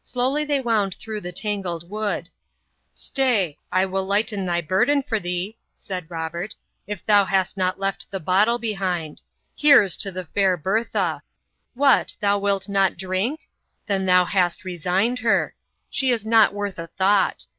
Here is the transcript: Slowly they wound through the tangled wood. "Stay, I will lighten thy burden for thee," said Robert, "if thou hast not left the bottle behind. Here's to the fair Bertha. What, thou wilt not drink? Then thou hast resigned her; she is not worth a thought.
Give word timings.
Slowly 0.00 0.46
they 0.46 0.62
wound 0.62 0.94
through 0.94 1.20
the 1.20 1.30
tangled 1.30 1.90
wood. 1.90 2.30
"Stay, 2.94 3.58
I 3.70 3.84
will 3.84 4.06
lighten 4.06 4.46
thy 4.46 4.62
burden 4.62 5.02
for 5.02 5.20
thee," 5.20 5.58
said 5.74 6.10
Robert, 6.10 6.56
"if 6.86 7.04
thou 7.04 7.26
hast 7.26 7.54
not 7.58 7.78
left 7.78 8.10
the 8.10 8.18
bottle 8.18 8.56
behind. 8.58 9.20
Here's 9.54 9.94
to 9.98 10.10
the 10.10 10.24
fair 10.24 10.56
Bertha. 10.56 11.22
What, 11.74 12.16
thou 12.20 12.38
wilt 12.38 12.66
not 12.70 12.96
drink? 12.96 13.50
Then 13.84 14.06
thou 14.06 14.24
hast 14.24 14.64
resigned 14.64 15.18
her; 15.18 15.54
she 15.90 16.10
is 16.10 16.24
not 16.24 16.54
worth 16.54 16.78
a 16.78 16.86
thought. 16.86 17.44